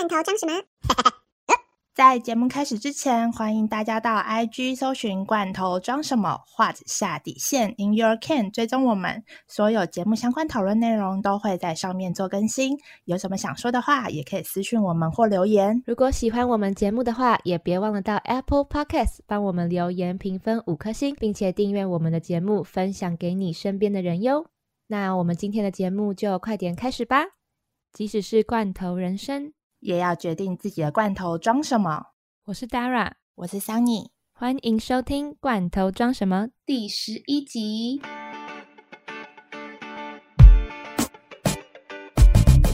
[0.00, 0.54] 罐头装什么？
[1.94, 9.22] 在节目开始之前，欢迎大家到 IG 搜寻“罐头装什么”或者下底线 In Your Can 追踪我们。
[9.46, 12.78] 所有节目相关讨论内容都会在上面做更新。
[13.04, 15.82] 有什么想说的话，也可以私讯我们或留言。
[15.86, 24.46] 如果喜欢我们节目的话，也别忘了到 Apple Podcast 帮我们留言评分五颗星，并且订阅我们的节目，分享给你身边的人哟。
[24.86, 27.26] 那我们今天的节目就快点开始吧。
[27.92, 32.08] 即使是罐头人生，也要决定自己的罐头装什么。
[32.44, 38.02] 我是 Dara，我是 Sunny，欢迎收听《罐头装什么》第十一集。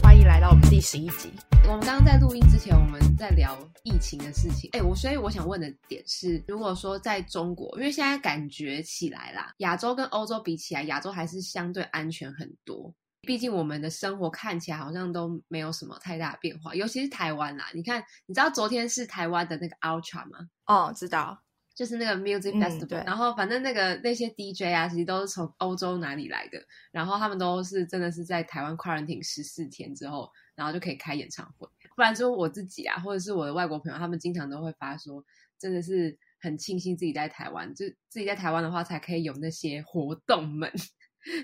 [0.03, 1.31] 欢迎来到我们第十一集。
[1.63, 4.69] 我们刚刚在录音之前，我们在聊疫情的事情。
[4.73, 12.93] 哎，我所以我想问的点是，如果说在中国，因为现在感觉起来啦，亚洲跟欧洲比起来，亚洲还是相对安全很多。
[13.27, 17.67] 毕竟我们的生活看起来好像都没有什么太大的变化，尤其是台湾啦。
[17.73, 20.47] 你看，你知道昨天是台湾的那个 Ultra 吗？
[20.65, 21.37] 哦，知道，
[21.75, 23.05] 就是那个 Music Festival。
[23.05, 26.57] 然后反正那个那些 DJ 啊，其实都是从欧洲哪里来的，
[26.89, 31.67] 然后他们都是真的是在台湾 quarantine 十四天之后，然后就可以开演唱会。
[31.97, 35.21] 不然说我自己啊，或者是我的外国朋友，他们经常都会发说，
[35.59, 40.71] 真的是很庆幸自己在台湾，就自己在台湾的话，才可以有那些活动们。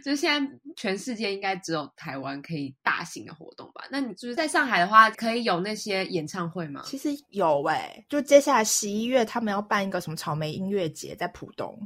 [0.03, 3.86] 就是现在，全世界应该只有台湾可以大型的活动吧？
[3.92, 6.81] 那你就是在上海的话，可以有那些演唱会吗？
[6.86, 11.78] 其实有诶，就接下来十一月，他们要办一个什么草莓音乐节在浦东，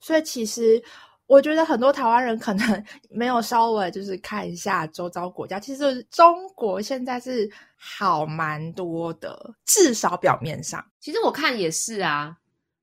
[0.00, 0.82] 所以其实
[1.26, 12.36] 我觉得很多台湾人可能 没有稍微就是看一下周遭国家，其实中国现在是好蛮多的，至少表面上，其实我看也是啊。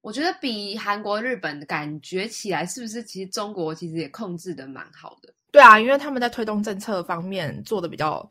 [0.04, 5.34] 我觉得比韩国、日本感觉起来，是不是其实中国其实也控制的蛮好的？
[5.50, 8.30] 对啊，因为他们在推动政策方面做的比较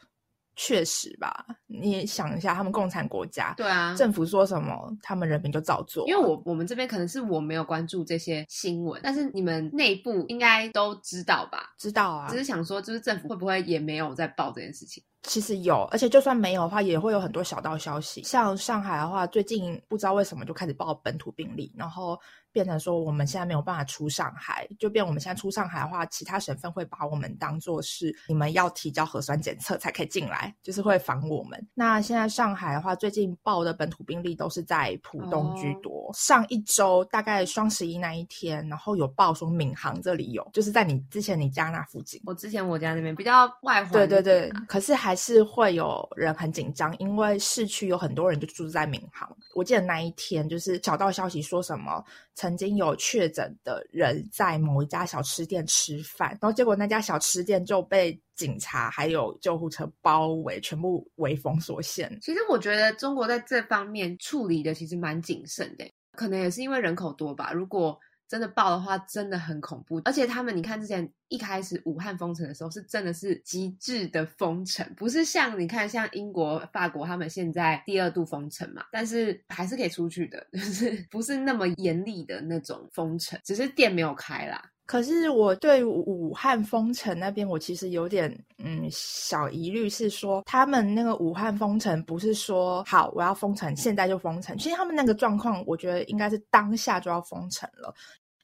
[0.56, 1.45] 确实吧。
[1.67, 6.06] 你想一下，他们共产国家，对啊，政府说什么，他们人民就照做。
[6.06, 11.74] 因为我我们这边可能是我没有关注这些新闻，但是你们内部应该都知道吧？
[11.79, 15.02] 知道啊，只是想说，就是政府会不会也没有在报这件事情？
[15.23, 18.23] 其实有，而且就算没有的话，也会有很多小道消息。
[18.24, 22.18] 像上海的话，最近不知道为什么就开始报本土病例，然后
[22.52, 31.64] 变成说我们现在没有办法出上海，就变我们现在出上海的话，其他省份会把我们当做是你们要提交核酸检测才可以进来，就是会防我们。
[31.73, 36.11] 那现在上海的话，最近报的本土病例都是在浦东居多。
[36.12, 42.20] 上一周大概双十一那一天，然后有报说闵行这里有，就是在你之前你家那附近。
[42.27, 45.12] 我之前我家那边比较外环，对对对，可是还。
[45.12, 49.29] 还是会有人很紧张，因为市区有很多人就住在闵行。
[49.55, 52.02] 我记得那一天就是小道消息说什么，
[52.42, 62.19] 曾经有确诊的人在某一家小吃店吃饭，然后结果那家小吃店就被警察还有救护车包围，全部围封锁线。
[62.20, 67.53] 其实我觉得中国在这方面处理的其实蛮谨慎的，可能也是因为人口多吧。
[67.53, 67.97] 如果
[68.32, 70.00] 真的爆的话，真的很恐怖。
[70.06, 84.64] 而且他们，你看之前一开始武汉封城的时候，是真的是极致的封城，不是像你看像英国、法国他们现在第二度封城嘛，但是还是可以出去的， 就是不是那么严厉的那种封城，只是店没有开啦。
[84.84, 94.56] 可是我对武汉封城那边，我其实有点嗯小疑虑，是说他们那个武汉封城不是说好我要封城，现在就封城。
[94.56, 97.94] 其实他们那个状况，我觉得应该是当下就要封城了。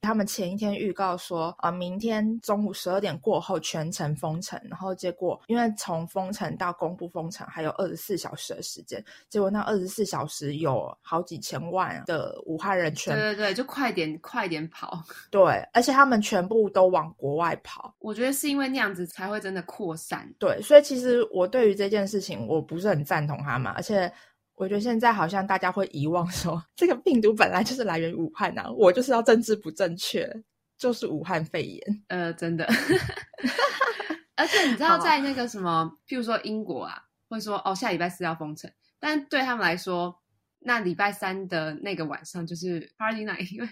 [0.01, 15.43] 他们前一天预告说，啊，明天中午十二点过后全程封城，然后结果因为从封城到公布封城还有二十四小时的时间，结果那二十四小时有好几千万的武汉人全对对对，就快点快点跑， 对，
[15.73, 24.11] 而且他们全部都往国外跑，我觉得是因为那样子才会真的扩散，对，所以其实我对于这件事情我不是很赞同他们，而且。
[24.59, 28.71] 我觉得现在好像大家会遗忘说，这个病毒本来就是来源于武汉啊。
[28.71, 30.29] 我就是要政治不正确，
[30.77, 32.03] 就是武汉肺炎。
[32.09, 32.67] 呃，真的。
[34.37, 40.21] 而且你知道，在那个什么，譬如说英国啊，会说哦，下礼拜四要封城，但对他们来说。
[40.69, 43.69] 那礼拜三的那个晚上就是 party night，因为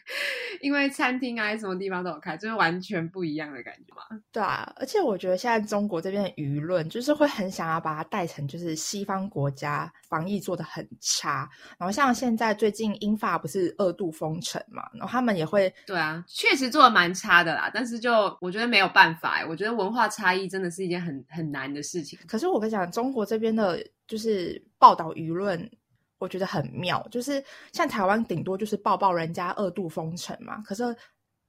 [0.62, 4.19] 因为餐厅啊什么地方都有开，就是完全不一样的感觉嘛。
[4.32, 11.46] 对啊，而且我觉得现在中国这边的舆论就是会很想要把它带成就是西方国家防疫做的很差，
[11.76, 17.70] 然后像现在最近英法不是二度封城嘛，然后他们也会对啊，确实做的蛮差的啦。
[17.75, 22.19] 但是就我觉得没有办法，我觉得文化差异真的是一件很很难的事情。
[22.26, 25.70] 可是我跟你讲，中国这边的就是报道舆论。
[26.18, 30.96] 我觉得很妙，就是像台湾顶多就是报报人家二度封城嘛，可是，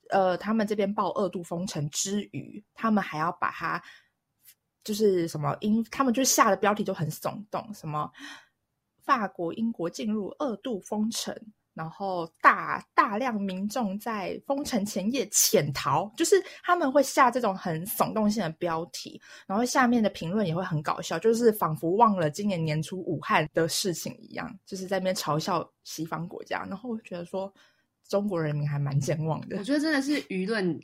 [0.09, 3.81] 呃，他们这边报二度封城之余，他们还要把它
[4.83, 8.11] 就是什么英，他们就下的标题就很耸动，什么
[9.03, 11.33] 法国、英国进入二度封城。
[11.77, 26.65] 然后大大量民众在封城前夜潜逃，就是他们会下这种很耸动性的标题，然后下面的评论也会很搞笑，就是仿佛忘了今年年初武汉的事情一样，就是在那边嘲笑西方国家。
[26.67, 27.53] 然后我觉得说
[28.07, 29.57] 中国人民还蛮健忘的。
[29.57, 30.79] 我觉得真的是舆论，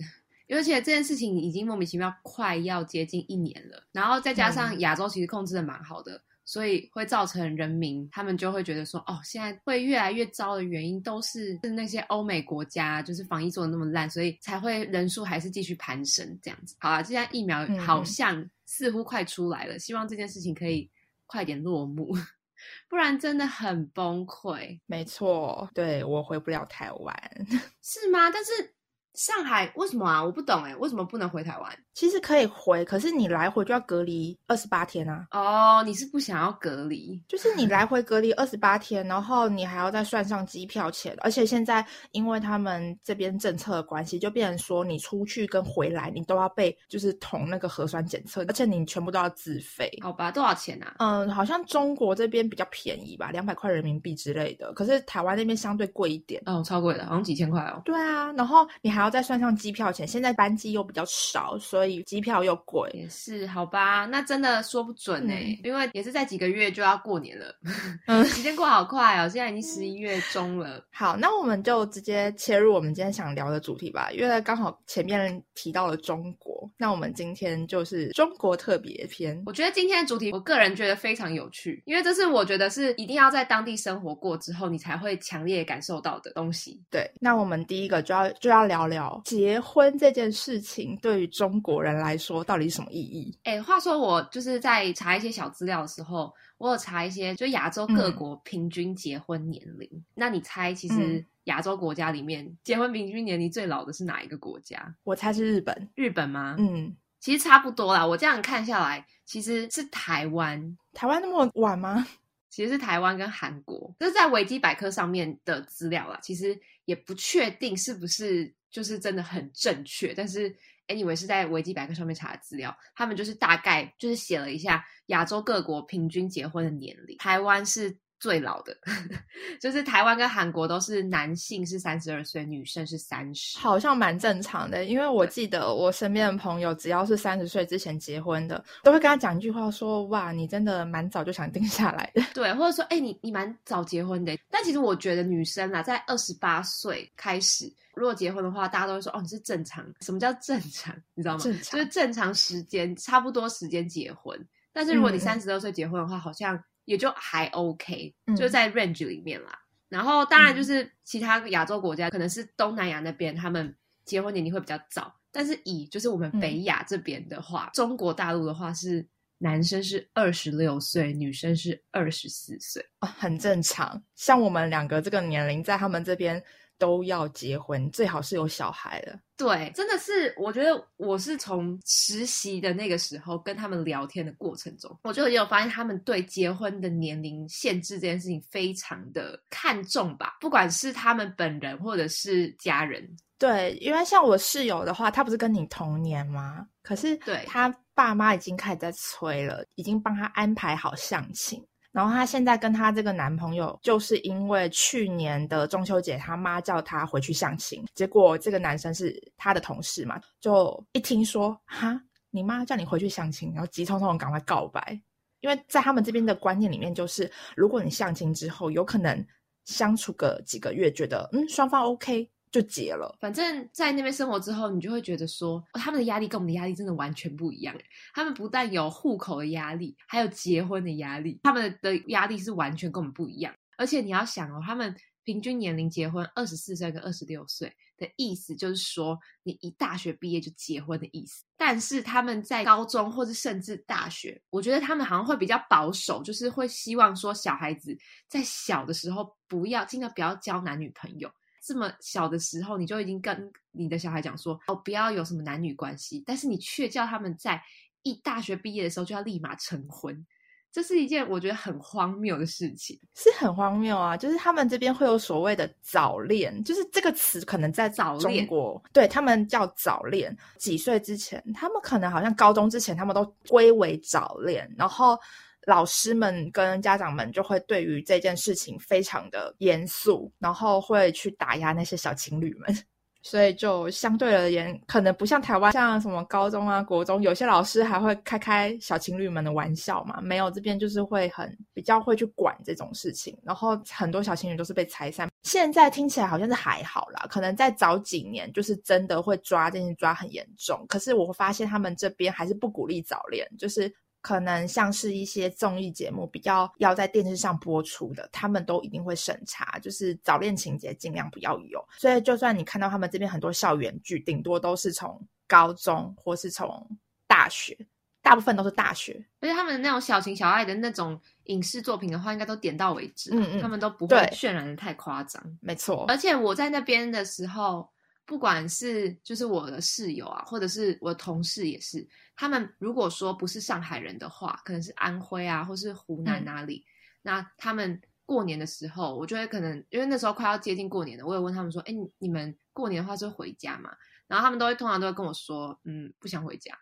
[0.49, 6.21] 而且这件事情已经莫名其妙快要接近一年了，然后再加上亚洲其实控制的蛮好的。
[6.45, 16.75] 所以会造成人民，他们就会觉得说，哦，现在会越来越糟的原因都是是那些欧美国家，就是防疫做的那么烂，所以才会人数还是继续攀升这样子。
[16.79, 20.89] 好了，现在疫苗好像似乎快出来了，希望这件事情可以
[21.25, 22.13] 快点落幕，
[22.89, 24.79] 不然真的很崩溃。
[24.85, 27.31] 没错，对我回不了台湾，
[27.81, 28.29] 是吗？
[28.29, 28.73] 但是。
[29.13, 30.23] 上海为什么啊？
[30.23, 31.71] 我不懂哎，为什么不能回台湾？
[31.93, 35.27] 其实可以回，可是你来回就要隔离二十八天啊。
[35.29, 37.21] 哦，你是不想要隔离？
[37.27, 49.91] 就是你来 回隔离二十八天，然后你还要再算上机票钱，而且现在因为他们这边政策的关系，就变成说你出去跟回来你都要被就是捅那个核酸检测，而且你全部都要自费。
[50.01, 50.95] 好吧，多少钱啊？
[50.97, 54.73] 嗯，好像中国这边比较便宜吧，两百块人民币之类的。
[54.73, 56.41] 可是台湾那边相对贵一点。
[56.47, 57.79] 哦，超贵的，好像几千块哦。
[57.85, 59.02] 对啊，然后你还。
[59.03, 62.89] 然后再算上机票钱，现在班机又比较少，所以机票又贵。
[62.93, 67.53] 也是好吧，那真的说不准呢，因为也是在几个月就要过年了，
[68.07, 70.81] 嗯，时间过好快哦，现在已经十一月中了。
[70.89, 79.43] 好，那我们就直接切入我们今天想聊的主题吧，因为刚好前面提到了中国，那我们今天就是中国特别篇。
[79.45, 86.81] 我觉得今天的主题，我个人觉得非常有趣，因为这是我觉得是一定要在当地生活过之后，你才会强烈感受到的东西。
[86.89, 88.92] 对，那我们第一个就要就要聊。
[89.25, 93.37] 结婚这件事情对于中国人来说到底是什么意义？
[93.43, 99.89] 哎，话说我就是在查一些小资料的时候，我有查一些，就亚洲各国平均结婚年龄。
[100.13, 104.95] 那你猜，其实亚洲国家里面结婚平均年龄最老的是哪一个国家？
[105.03, 105.89] 我猜是日本。
[105.95, 106.55] 日本吗？
[106.59, 108.05] 嗯，其实差不多啦。
[108.05, 110.77] 我这样看下来，其实是台湾。
[110.93, 112.07] 台湾那么晚吗？
[112.49, 116.19] 其实是台湾跟韩国，这是在维基百科上面的资料啦。
[116.21, 116.55] 其实
[116.85, 118.53] 也不确定是不是。
[118.73, 120.53] 就是真的很正确，但是
[120.87, 127.97] anyway 是在维基百科上面查的资料，他们就是大概就是写了一下亚洲各国平均结婚的年龄，台湾是。
[128.23, 128.73] 最老的，
[129.59, 134.85] 就是台湾跟韩国都是男性是三十二岁，女生是三十，好像蛮正常的。
[134.85, 150.95] 因为我记得我身边的朋友，只要是三十岁之前结婚的，都会跟他讲一句话，说：“哇，你真的蛮早就想定下来的。”对，或者说：“哎，你你蛮早结婚的。”但其实我觉得女生啊，在二十八岁开始，如果结婚的话，大家都会说：“哦，你是正常。”什么叫正常？
[151.13, 151.43] 你知道吗？
[151.43, 154.39] 就是正常时间，差不多时间结婚。
[154.71, 156.57] 但是如果你三十二岁结婚的话，好像。
[156.85, 159.59] 也就还 OK，就在 range 里面啦。
[159.89, 163.75] 然后当然就是其他亚洲国家，可能是东南亚那边，他们
[164.05, 165.13] 结婚年龄会比较早。
[165.31, 169.05] 但是以就是我们北亚这边的话，中国大陆的话是
[169.37, 174.03] 男生是二十六岁，女生是二十四岁，很正常。
[174.15, 176.43] 像我们两个这个年龄，在他们这边。
[176.77, 179.19] 都要结婚，最好是有小孩了。
[179.35, 193.05] 对，真的是，我觉得我是从实习的那个时候跟他们聊天的过程中，我就有发现他们对结婚的年龄限制这件事情非常的看重吧，不管是他们本人或者是家人。
[193.39, 196.65] 对，因为像我室友的话，他不是跟你同年吗？
[196.81, 201.61] 可是对他爸妈已经开始在催了，已经帮他安排好相亲。
[201.93, 214.99] 然后她现在跟她这个男朋友，就是因为去年的中秋节，他妈叫她回去相亲，结果这个男生是她的同事嘛，就一听说哈，你妈叫你回去相亲，然后急匆匆赶快告白，
[215.39, 219.25] 因为在他们这边的观念里面，就是如果你相亲之后，有可能
[219.65, 222.29] 相处个几个月，觉得嗯双方 OK。
[222.53, 223.17] 就结了。
[223.19, 227.75] 反正，在那边生活之后，你就会觉得说，他们的压力跟我们的压力真的完全不一样。
[228.13, 233.51] 他们不但有户口的压力，还有结婚的压力，他们的压力是完全跟我们不一样。
[233.75, 241.43] 而且你要想哦，他们平均年龄结婚二十四岁跟二十六岁的意思，就是说你一大学毕业就结婚的意思。
[241.57, 247.97] 但是他们在高中或者甚至大学，我觉得他们好像会比较保守，就是会希望说小孩子
[248.29, 251.31] 在小的时候不要尽量不要交男女朋友。
[251.65, 257.61] 这么小的时候，你就已经跟你的小孩讲说：“哦，不要有什么男女关系。”但是你却叫他们在
[258.01, 260.25] 一大学毕业的时候就要立马成婚，
[260.73, 264.17] 这是一件我觉得很荒谬的事情，是很荒谬啊！
[264.17, 270.35] 就是他们这边会有所谓的早恋，就是这个词可能在早中国对他们叫早恋。
[270.57, 275.17] 几岁之前，他们可能好像高中之前，他们都归为早恋，然后。
[275.65, 282.75] 老师们跟家长们就会对于这件事情非常的严肃，然后会去打压那些小情侣们。
[283.25, 290.19] 所以就相对而言，可能不像台湾，像什么高中啊、国中，有些老师还会开开小情侣们的玩笑嘛。
[290.19, 295.29] 没有这边就是会很比较会去管这种事情，然后很多小情侣都是被拆散。
[295.43, 300.85] 现在听起来好像是还好啦，可能在早几年就是真的会抓这些抓很严重。
[300.89, 303.89] 可是我发现他们这边还是不鼓励早恋，就是。
[304.23, 311.85] 可能像是一些综艺节目比较要在电视上播出的，他们都一定会审查，就是早恋情节尽量不要有。
[311.99, 316.89] 所以就算你看到他们这边很多校园剧，顶多都是从高中或是从
[317.27, 317.77] 大学，
[318.21, 319.21] 大部分都是大学。
[319.41, 325.43] 而且他们那种小情小爱的那种影视作品的话，应该都点到为止，嗯嗯，他们都不会渲染的太夸张。
[325.59, 326.05] 没错。
[326.07, 327.92] 而且我在那边的时候。
[328.25, 336.85] 不管是就是我的室友啊，或者是我的同事也是，他们如果说不是上海人的话，可能是安徽啊，或是湖南哪里，
[337.21, 343.91] 那他们过年的时候，我觉得可能因为那时候快要接近过年了，我也问他们说，哎，你们过年的话是回家吗？
[344.27, 346.73] 然后他们都会通常都会跟我说，嗯，不想回家，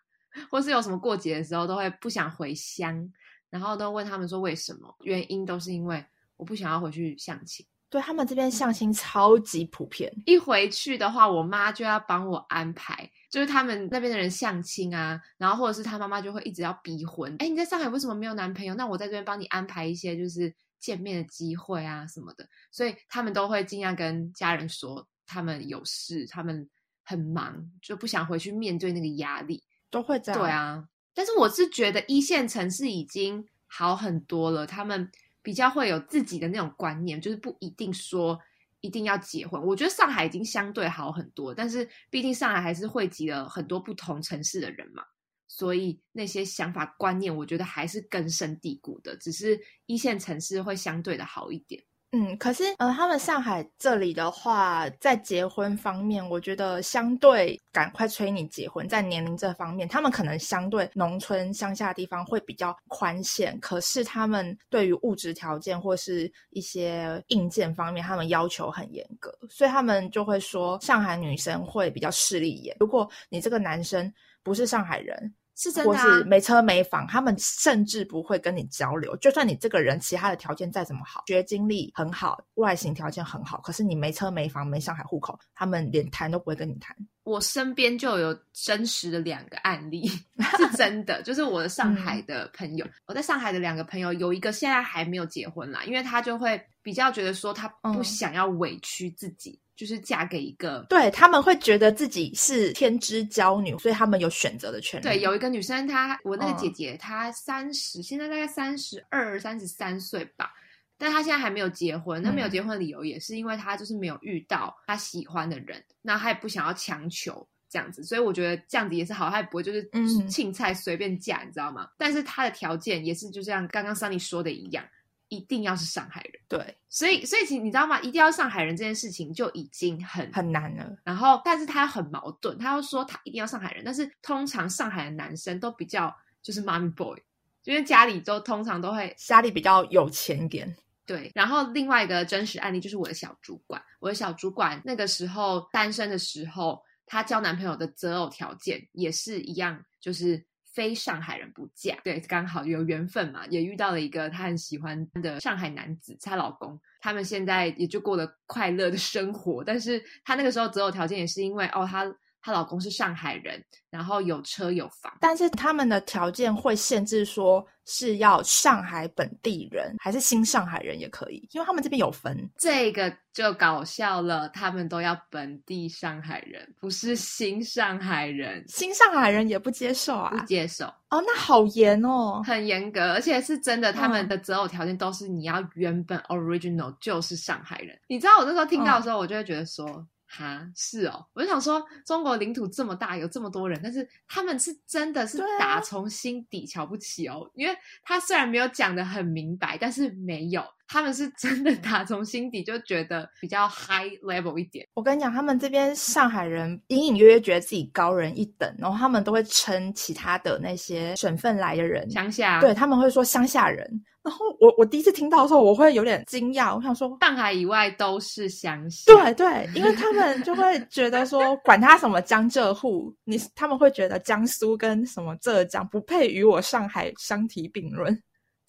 [0.49, 3.11] 或是有什么过节的时候都会不想回乡，
[3.49, 6.05] 然后都问他们说为什么，原因都是因为
[6.37, 7.65] 我不想要回去相亲。
[7.91, 17.35] 对他们这边相亲超级普遍，一回去的话，我妈就要帮我安排，就是他们那边的人相亲啊，然后或者是他妈妈就会一直要逼婚。
[17.39, 18.73] 哎，你在上海为什么没有男朋友？
[18.75, 22.47] 那我在这边帮你安排一些就是见面的机会啊什么的。
[22.71, 26.65] 所以他们都会尽量跟家人说他们有事，他们
[27.03, 30.39] 很忙，就不想回去面对那个压力，都会这样。
[30.39, 35.11] 对啊，但是我是觉得一线城市已经好很多了，他们。
[35.41, 38.39] 比较会有自己的那种观念，就是不一定说
[38.79, 39.61] 一定要结婚。
[39.61, 45.03] 我觉得上海已经相对好很多，但是毕竟上海还是汇集了很多不同城市的人嘛，
[45.47, 49.15] 所以那些想法观念，我觉得还是根深蒂固的。
[49.17, 51.83] 只是一线城市会相对的好一点。
[52.13, 74.13] 嗯，可是呃，他们上海这里的话，在结婚方面，我觉得相对赶快催你结婚，在年龄这方面，他们可能相对农村乡下地方会比较宽限，可是他们对于物质条件或是一些硬件方面，他们要求很严格，所以他们就会说，上海女生会比较势利眼，如果你这个男生
[74.43, 75.33] 不是上海人。
[75.55, 79.15] 是真的，或是没车没房，他们甚至不会跟你交流。
[79.17, 86.95] 就算你这个人其他的条件再怎么好，学经历很好，外形条件很好，可是你没车没房没上海户口，他们连谈都不会跟你谈。
[87.23, 90.07] 我身边就有真实的两个案例，
[90.57, 92.85] 是真的，就是我的上海的朋友。
[93.05, 99.59] 我在上海的两个朋友，有一个现在还没有结婚啦，因为他就会比较觉得说他不想要委屈自己。
[99.81, 105.03] 就是嫁给一个，对他们会觉得自己是天之娇女，所以他们有选择的权利。
[105.03, 110.53] 对，有一个女生，她我那个姐姐，她三十，现在大概三十二、三十三岁吧，
[110.99, 112.21] 但她现在还没有结婚。
[112.21, 118.03] 那没有结婚的理由也是因为她就是没有遇到她喜欢的人，那她也不想要强求这样子。
[118.03, 119.89] 所以我觉得这样子也是好，她也不会就是
[120.29, 121.89] 青菜随便嫁，你知道吗？
[121.97, 124.85] 但是她的条件也是就像刚刚 Sunny 说的一样。
[125.31, 127.97] 一定要是上海人，对，所以所以其实你知道吗？
[128.01, 130.93] 一定要上海人这件事情就已经很很难了。
[131.05, 137.17] 然后，但是他很矛盾，他又说他一定要上海人，但是通常上海的男生都比较就是 mommy boy，
[137.63, 140.75] 因为家里都通常都会家里比较有钱一点。
[141.05, 150.45] 对，然后另外一个真实案例就是我的小主管，我的小主管那个时候单身的时候，她交男朋友的择偶条件也是一样，就是。
[150.73, 159.63] 非上海人不嫁，对，刚好有缘分嘛，也遇到了一个她很喜欢的上海男子，她老公，他们现在也就过了快乐的生活。
[159.63, 162.05] 但是她那个时候择偶条件也是因为，哦，她
[162.41, 167.65] 她老公是上海人，然后有车有房，但是他们的条件会限制说。
[167.83, 172.49] 是要上海本地人还是新上海人也可以，因为他们这边有分。
[172.57, 178.63] 这个就搞笑了，他们都要本地上海人，不是新上海人。
[178.67, 180.29] 新上海人也不接受啊？
[180.29, 187.99] 不接受哦，那好严哦，很严格，而且是真的，他们的择偶条件都是你要原本 original 就是上海人。
[188.07, 190.07] 你知道我那时候听到的时候，我就会觉得说。
[190.33, 204.85] 哈，是哦，我就想说，中国领土这么大，有这么多人，但是他们是真的是打从心底瞧不起哦，因为他虽然没有讲的很明白，但是没有，他们是真的打从心底就觉得比较 high level 一点。
[204.93, 213.89] 我跟你讲，他们这边上海人隐隐约约觉得自己高人一等，然后他们都会称其他的那些省份来的人乡下，对他们会说乡下人。
[214.21, 216.75] 然后我我第一次听到的时候，我会有点惊讶。
[216.75, 219.11] 我想说，上海以外都是乡下。
[219.11, 228.15] 对对，因为他们就会觉得说，管他什么江浙沪，你他们会觉得江苏跟什么浙江不配与我上海相提并论。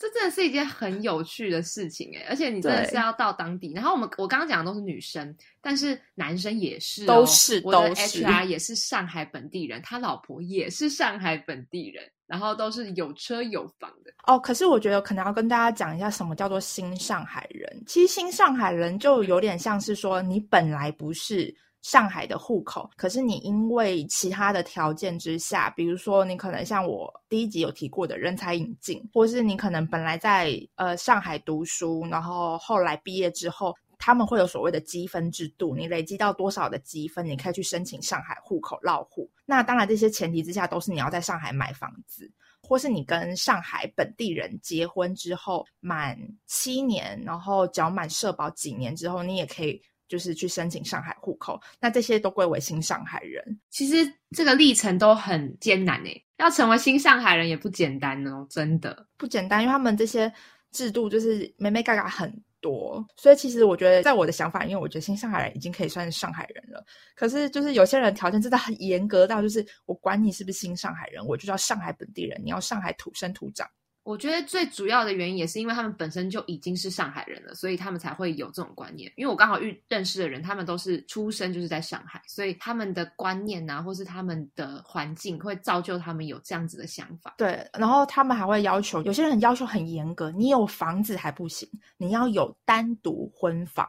[0.03, 3.73] 这真的是一件很有趣的事情哎，而且你真的是要到当地。
[3.73, 14.13] 然后我们我刚刚讲的都是女生，但是男生也是，都是我的 HR 也是上海本地人，他老婆也是上海本地人，然后都是有车有房的。
[14.27, 17.85] 哦，可是我觉得可能要跟大家讲一下什么叫做新上海人。
[17.87, 21.55] 其实新上海人就有点像是说你本来不是。
[21.83, 39.29] 上海的户口，可是你因为其他的条件之下，比如说你可能像我第一集有提过的人才引进，或是你可能本来在呃上海读书，然后后来毕业之后，他们会有所谓的积分制度，你累积到多少的积分，你可以去申请上海户口落户。
[39.45, 42.31] 那当然这些前提之下，都是你要在上海买房子，
[42.63, 49.83] 或是你跟上海本地人结婚之后满七年，然后缴满社保几年之后，你也可以。
[50.13, 53.43] 就是去申请上海户口，那这些都归为新上海人。
[53.71, 59.63] 其实这个历程都很艰难诶，要成为新上海人也不简单哦，真的不简单。
[59.63, 60.31] 因为他们这些
[60.71, 66.85] 制度就是没没嘎嘎很多，所以其实我觉得，在我的想法，因为我觉得新上海人已经可以算是上海人了。
[67.17, 73.67] 可是就是有些人条件真的很严格到，就是我管你是不是新上海人，我就叫上海本地人，你要上海土生土长。
[74.05, 79.13] 我觉得最主要的原因也是因为他们本身就已经是上海人了，所以他们才会有这种观念。
[79.17, 87.35] 因为我刚好遇认识的人，他们都是出生就是在上海，所以他们的观念啊，或是他们的环境会造就他们有这样子的想法。
[87.39, 93.89] 对，然后他们还会要求，有些人要求很严格，你有房子还不行，你要有单独婚房，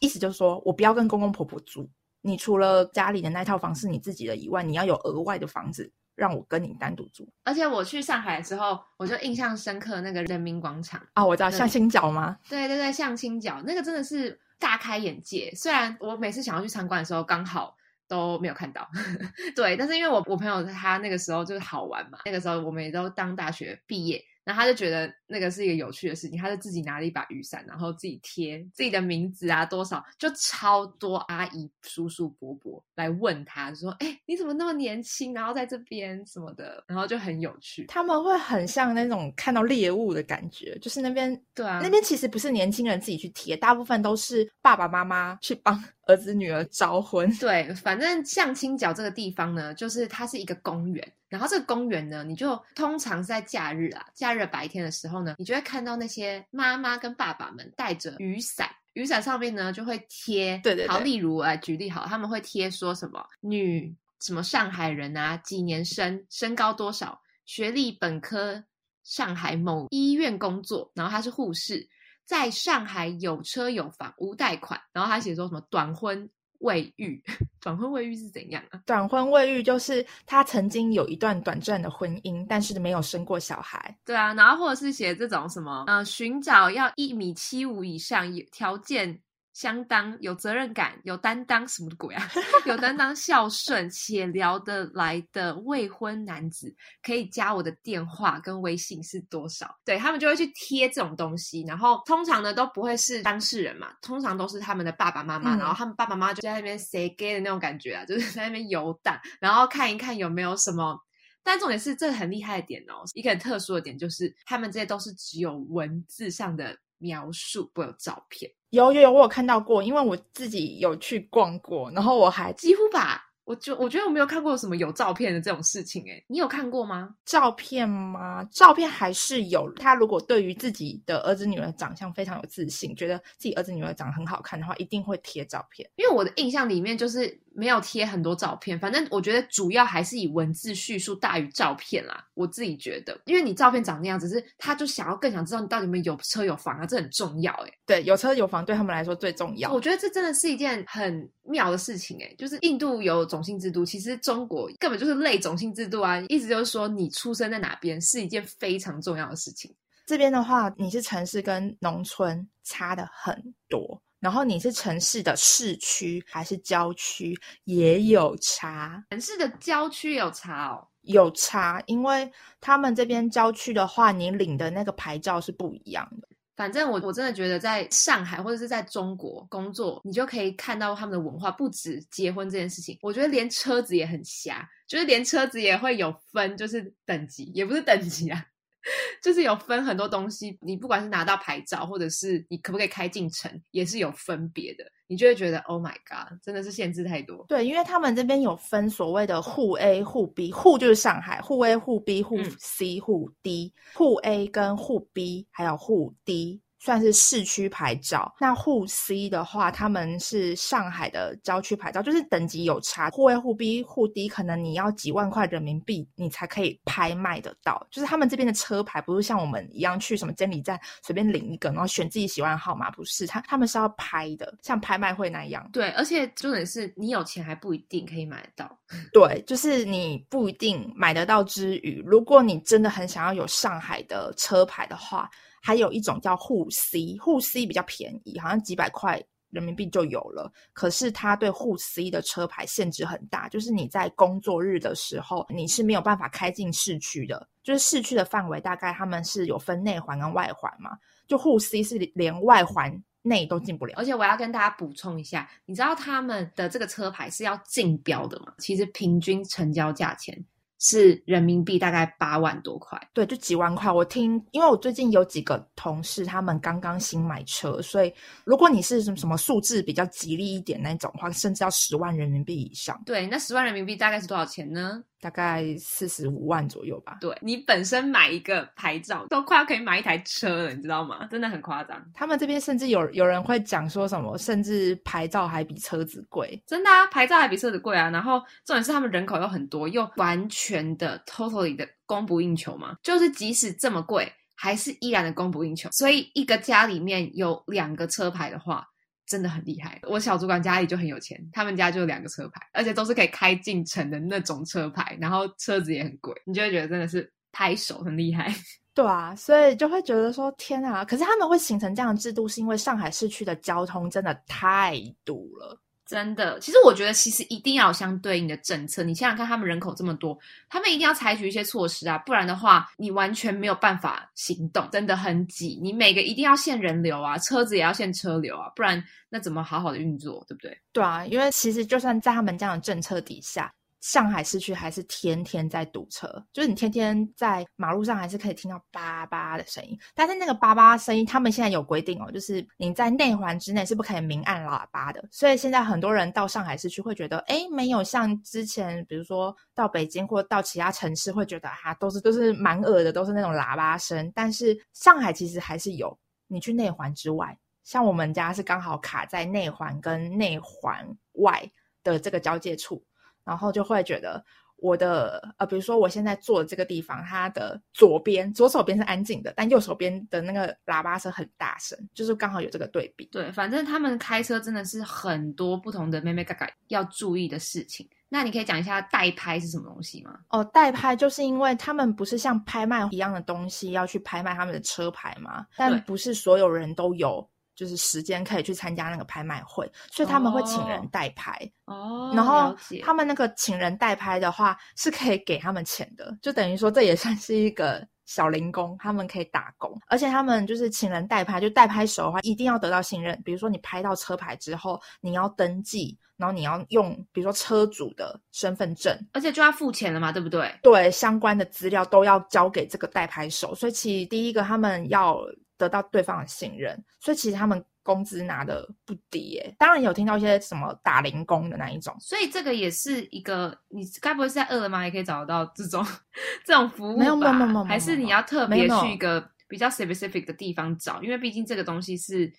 [0.00, 1.88] 意思就是说我不要跟公公婆婆住，
[2.20, 5.92] 你除了家里的那套房是你自己的以外，你要有额外的房子。
[6.14, 12.36] 让我跟你单独住，而且我去上海的时候，我就印象深刻那个人民广场啊，我知道向青角吗？
[12.48, 15.52] 对对对，向青角那个真的是大开眼界。
[15.54, 17.76] 虽然我每次想要去参观的时候，刚好
[18.06, 18.88] 都没有看到，
[19.56, 24.22] 对，但是因为我我朋友他那个时候就是好玩嘛，那个时候我们也都当大学毕业。
[24.44, 35.32] 然后他就觉得那个是一个有趣的事情，他就自己拿了一把雨伞，然后自己贴自己的名字啊，多少就超多阿姨、叔叔、伯伯来问他说：“哎，你怎么那么年轻？
[35.32, 37.86] 然后在这边什么的？”然后就很有趣。
[37.86, 47.34] 他们会很像那种看到猎物的感觉，就是那边对啊，那边其实不是年轻人自己去贴，大部分都是爸爸妈妈去帮儿子女儿招婚。
[47.38, 51.12] 对，反正相亲角这个地方呢，就是它是一个公园。
[51.28, 68.64] 然后这个公园呢，你就通常是在假日啊，假日白天的时候呢，你就会看到那些妈妈跟爸爸们带着雨伞，雨伞上面呢就会贴，对对，好，例如来举例好，他们会贴说什么女什么上海人啊，几年生，身高多少，学历本科，
[69.04, 71.88] 上海某医院工作，然后她是护士，
[72.24, 76.30] 在上海有车有房无贷款，然后他写说什么短婚。
[76.62, 77.22] 未育，
[77.60, 78.80] 短婚未育是怎样啊？
[78.86, 83.96] 短婚未育就是他曾经有一段短暂的婚姻，但是没有生过小孩。
[84.04, 89.20] 对啊，然后或者是写这种什么，嗯，寻找要一米七五以上，有条件。
[89.52, 92.26] 相当有责任感、有担当什么的鬼啊？
[92.64, 99.76] 有担当、孝顺且聊得来的未婚男子，可以加我的电话跟微信是多少？
[99.84, 110.98] 对他们就会去贴这种东西，然后通常呢都不会是当事人嘛，通常都是他们的爸爸妈妈，然后他们爸爸妈妈就在那边 say gay 的那种感觉啊，就是在那边游荡，然后看一看有没有什么。
[111.44, 116.78] 但重点是，这很厉害的点哦，一个很特殊的点就是，他们这些都是只有文字上的。
[117.02, 123.22] 描述不有照片，有有有，我有看到过，因为我自己有去逛过，然后我还几乎把。
[123.44, 127.12] 我就我觉得我没有看过什么有照片的这种事情，诶你有看过吗？
[127.24, 128.44] 照片吗？
[128.44, 129.70] 照片还是有。
[129.72, 135.90] 他如果对于自己的儿子女儿长相非常有自信，觉得自己儿子女儿长得很好看的话，一定会贴照片。
[135.96, 142.24] 因为我的印象里面就是没有贴很多照片，反正我觉得主要还是以文字叙述大于照片啦。
[142.34, 149.72] 我自己觉得，因为你照片长那样，只是他就想要更想知道你到底有没有有车有房啊，这很重要，诶对，有车有房对他们来说最重要。
[149.72, 153.22] 我觉得这真的是一件很妙的事情，诶就是印度有。
[153.32, 159.74] 种姓制度其实中国根本就是类种姓制度啊，意思就是说你出生在哪边是一件非常重要的事情。
[160.04, 172.30] 这边的话，你是城市跟农村差的很多，然后你是城市的市区还是郊区也有差，城市的郊区有差哦，有差，因为
[172.60, 176.28] 他们这边郊区的话，你领的那个牌照是不一样的。
[176.54, 182.96] 反正我我真的觉得，在上海或者是在中国工作，你就可以看到他们的文化，不止结婚这件事情。
[183.02, 188.44] 我觉得连车子也很瞎，就是连车子也会有分，就是等级，也不是等级啊，
[189.22, 194.84] 就是有分很多东西，你不管是拿到牌照，或者是你可不可以开进城，也是有分别的。
[195.06, 197.44] 你就会觉得，Oh my god，真的是限制太多。
[197.46, 206.62] 对，因为他们这边有分所谓的沪 A、沪 B，沪就是上海，沪 A、沪 B、沪 C、沪 D，沪 A 跟沪 B 还有沪 D。
[206.84, 217.86] 算是市区牌照，那沪 C 的话，他们是上海的郊区牌照，就是等级有差，沪 A、沪 B、沪 D，可能你要几万块人民币，你才可以拍卖得到。
[217.88, 225.64] 就是他们这边的车牌，不是像我们一样去什么监理站随便领一个，然后选自己喜欢的号码，不是，他他们是要拍的，像拍卖会那样。
[225.72, 228.78] 对，而且重点是你有钱还不一定可以买得到。
[229.14, 235.30] 对，就是你不一定买得到之余，如果你真的很想要有上海的车牌的话。
[235.62, 240.52] 还有一种叫沪 C，沪 C 比较便宜，好像几百块人民币就有了。
[240.72, 247.48] 可是它对沪 C 的车牌限制很大，就是你在工作日的时候，你是没有办法开进市区的。
[247.62, 250.98] 就是市区的范围大概他们是有分内环跟外环嘛，
[251.28, 253.94] 就沪 C 是连外环内都进不了。
[253.96, 258.52] 而且我要跟大家补充一下，你知道他们的这个车牌是要竞标的吗？
[258.58, 260.44] 其实平均成交价钱。
[260.84, 263.90] 是人民币大概八万多块，对，就几万块。
[263.90, 268.12] 我听，因为我最近有几个同事，他们刚刚新买车，所以
[268.44, 273.00] 如果你是什么什么数字比较吉利一点那种话，甚至要十万人民币以上。
[273.06, 275.00] 对，那十万人民币大概是多少钱呢？
[275.22, 277.18] 大概四十五万左右吧。
[277.20, 281.28] 对你本身买一个牌照都快要可以买一台车了，你知道吗？
[281.30, 282.04] 真的很夸张。
[282.12, 286.60] 他们这边甚至有有人会讲说什么，甚至牌照还比车子贵。
[286.66, 288.10] 真的啊，牌照还比车子贵啊。
[288.10, 292.96] 然后重点是他们人口又很多，又完全的 totally 的供不应求嘛。
[293.00, 295.88] 就是即使这么贵，还是依然的供不应求。
[295.92, 298.88] 所以一个家里面有两个车牌的话。
[299.32, 308.54] 真的很厉害，我小主管家里就很有钱，他们家就两个车牌，而且都是可以开进城的那种车牌，然后车子也很贵，你就会觉得真的是拍手很厉害。
[308.92, 311.02] 对啊，所以就会觉得说天啊！
[311.02, 315.80] 可是他们会形成这样的制度，是因为上海市区的交通真的太堵了。
[316.12, 319.02] 真的，其实我觉得，其实一定要有相对应的政策。
[319.02, 325.78] 你想想看，他们人口这么多，他们一定要采取一些措施啊，不然的话，你完全没有办法行动，真的很挤。
[325.82, 330.78] 你每个一定要限人流啊，车子也要限车流啊，不然那怎么好好的运作，对不对？
[330.92, 333.72] 对啊，因为其实就算在他们这样的政策底下。
[334.02, 339.96] 上海市区还是天天在堵车，就是你天天在马路上还是可以听到叭叭的声音。
[340.12, 345.24] 但是那个叭叭声音，他们现在有规定哦，就是你在内环之内是不可以明按喇叭的。
[345.30, 354.32] 所以现在很多人到上海市区会觉得，哎，没有像之前，比如说到北京或到其他城市，会觉得哈都是都是蛮恶的，都是那种喇叭声。
[354.34, 361.70] 但是上海其实还是有，你去内环之外，像我们家是刚好卡在内环跟内环外
[362.02, 363.00] 的这个交界处。
[363.44, 364.44] 然后就会觉得
[364.76, 373.26] 我的呃，比如说我现在坐的这个地方，它的左边左手边是安静的，但右手边的那个喇叭声很大声，就是刚好有这个对比。
[373.26, 378.08] 对，反正他们开车真的是很多不同的妹妹嘎嘎要注意的事情。
[378.28, 380.38] 那你可以讲一下代拍是什么东西吗？
[380.48, 385.66] 哦，代拍就是因为他们不是像拍卖一样的东西要去拍卖他们的车牌吗？
[385.76, 387.46] 但不是所有人都有。
[387.74, 392.30] 就是时间可以去参加那个拍卖会，所以他们会请人代拍哦。
[392.34, 399.98] 然后他们那个请人代拍的话，是可以给他们钱的，就等于说这也算是一个小零工，他们可以打工。
[400.06, 403.40] 而且他们就是请人代拍，就代拍手的话，一定要得到信任。
[403.42, 410.70] 比如说你拍到车牌之后，你要登记，然后你要用比如说车主的身份证，而且就要付钱了嘛，对不对？
[410.82, 413.74] 对，相关的资料都要交给这个代拍手。
[413.74, 415.40] 所以其实第一个他们要。
[415.82, 419.74] 得到对方的信任，所以其实他们工资拿的不低耶。
[419.78, 426.06] 当然有听到一些什么打零工的那一种，所以这个也是一个，你该不会是在饿了么也可以找得到这种
[426.64, 427.22] 这种服务吧？
[427.22, 432.52] 没有没有没有，还是你要特别去一个比较 specific 的地方找，因为毕竟这个东西是。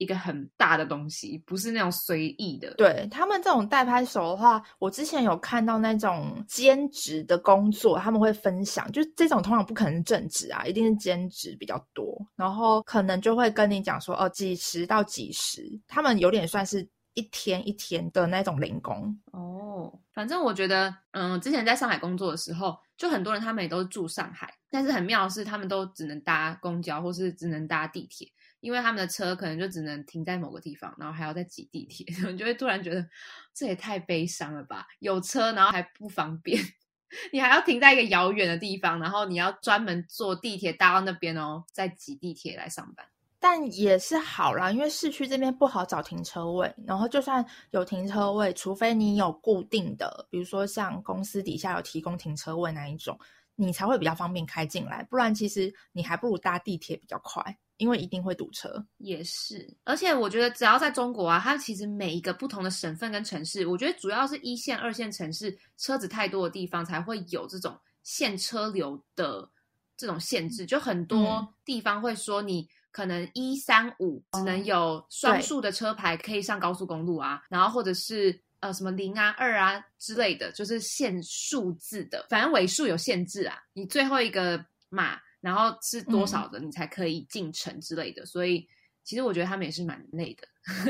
[0.00, 2.72] 一个很大的东西，不是那种随意的。
[2.78, 12.18] 对他们这种代拍手的话，我之前有看到那种兼职的工作，他们会分享，就这种通常不可能是正职啊，一定是兼职比较多。
[12.34, 19.14] 然后可能就会跟你讲说，哦，几十到几十，他们有点算是一天一天的那种零工。
[19.32, 28.26] 哦，反正我觉得，嗯，之前在上海工作的时候，就很多人他们也都住上海，但是很妙的是，他们都只能搭公交或是只能搭地铁。
[28.60, 33.06] 因为他们的车可能就只能停在某个地方，然后还要再挤地铁， 你就会突然觉得
[33.54, 34.86] 这也太悲伤了吧？
[34.98, 36.62] 有车然后还不方便，
[37.32, 43.06] 你还要停在一个遥远的地方，然后你要专门坐地铁搭到那边哦，再挤地铁来上班。
[43.38, 53.18] 但也是好啦，因为市区这边不好找停车位，然后就算有停车位，除非你有固定的，比如说像公司底下有提供停车位那一种。
[53.56, 55.06] 你才会比较方便开进来。
[55.10, 58.86] 不然其实你还不如搭地铁比较快，因为一定会堵车。
[58.98, 69.50] 也是，而且我觉得只要在中国啊，它其实每一个不同的省份跟城市，我觉得主要是一线、二线城市车子太多的地方才会有这种限车流的
[69.96, 70.64] 这种限制。
[70.64, 72.68] 就很多地方会说你。
[72.92, 83.56] 可能一三五只能有双数的车牌可以上高速公路啊，然后或者是呃什么零啊二啊之类的，就是限数字的，反正尾数有限制啊。
[83.74, 88.24] 你最后一个码，然后是多少的，你才可以进城之类的。
[88.26, 88.66] 所以
[89.04, 90.46] 其实我觉得他们也是蛮累的，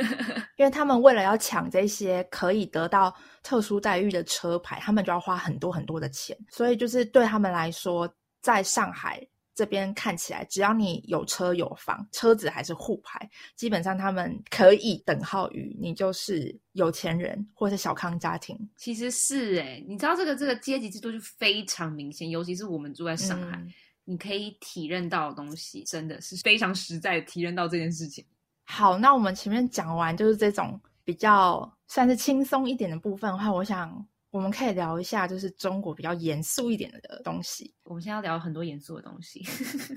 [0.57, 6.37] 因为他们为了要抢这些可以得到特殊待遇的车牌，他们就要花很多很多的钱。
[6.51, 9.27] 所以就是对他们来说，在上海。
[9.53, 18.57] 这边看起来，只要你有车有房，车子还是沪牌，基本上他们可以等号于你就是有钱人或者小康家庭。
[18.77, 23.63] 其实是哎，你知道这个这个阶级制度就非常明显，尤其是我们住在上海，
[24.11, 28.25] 你可以体认到的东西，真的是非常实在的体认到这件事情。
[28.65, 34.05] 好，那我们前面讲完就是这种比较算是轻松一点的部分的话，我想。
[34.33, 37.75] 我们可以聊一下，就是中国比较严肃一点的东西。
[37.83, 39.45] 我们现在要聊很多严肃的东西，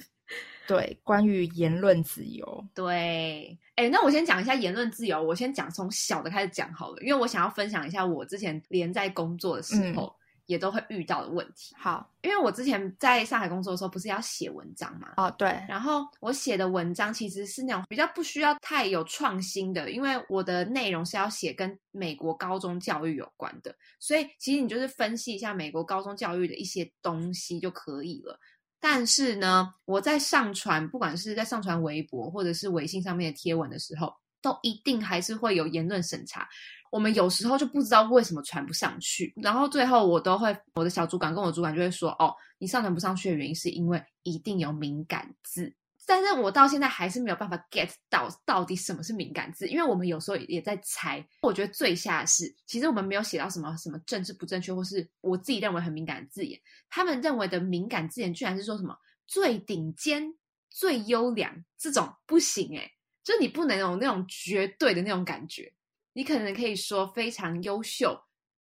[0.67, 2.67] 对，关于言论自由。
[2.73, 5.21] 对，哎，那我先讲一下言论自由。
[5.21, 10.11] 我先讲从小的开始讲好了，因为我想要分享一下我之前连在工作的时候。
[10.45, 11.75] 也都会遇到的问题。
[11.77, 15.13] 好，因为我之前在上海工作的时候，不是要写文章嘛？
[15.17, 15.47] 哦，对。
[15.67, 28.39] 然后我写的文章其实是那种比较不需要太有创新的，因为我的内容是要写跟美国高中教育有关的，所以其实你就是分析一下美国高中教育的一些东西就可以了。
[28.79, 36.49] 但是呢，我在上传，不管是在上传微博或者是微信上面的贴文的时候，都一定还是会有言论审查。
[36.93, 45.73] 我们有时候就不知道为什么传不上去，然后最后我都会，我的小主管跟我主管就会说，哦，你上传不上去的原因是因为一定有敏感字，
[46.05, 51.27] 但是我到现在还是没有办法 get 到到底什么是敏感字，因为我们有时候也在猜。
[51.41, 60.31] 我觉得最吓的是，其实我们没有写到什么什么政治不正确，或是我自己认为很敏感的字眼，他们认为的敏感字眼居然是说什么最顶尖、
[60.69, 62.91] 最优良这种不行诶，
[63.23, 65.73] 就你不能有那种绝对的那种感觉。
[66.13, 68.17] 你可能可以说非常优秀，